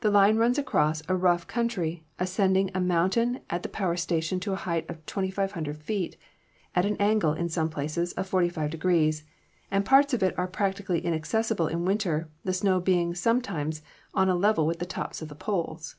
The 0.00 0.10
line 0.10 0.36
runs 0.36 0.58
across 0.58 1.02
a 1.08 1.16
rough 1.16 1.46
country, 1.46 2.04
ascending 2.18 2.70
a 2.74 2.78
moun 2.82 3.08
tain 3.08 3.40
at 3.48 3.62
the 3.62 3.70
power 3.70 3.96
station 3.96 4.38
to 4.40 4.52
a 4.52 4.56
height 4.56 4.84
of 4.90 5.06
2,500 5.06 5.78
feet, 5.78 6.18
at 6.74 6.84
an 6.84 6.94
angle, 7.00 7.32
in 7.32 7.48
some 7.48 7.70
places, 7.70 8.12
of 8.12 8.26
45 8.28 8.68
degrees, 8.68 9.24
and 9.70 9.82
parts 9.82 10.12
of 10.12 10.22
it 10.22 10.38
are 10.38 10.46
practically 10.46 11.00
inaccessible 11.02 11.68
in 11.68 11.86
winter, 11.86 12.28
the 12.44 12.52
snow 12.52 12.80
being 12.80 13.14
some 13.14 13.40
times 13.40 13.80
on 14.12 14.28
a 14.28 14.34
level 14.36 14.66
with 14.66 14.78
the 14.78 14.84
tops 14.84 15.22
of 15.22 15.28
the 15.28 15.34
poles. 15.34 15.96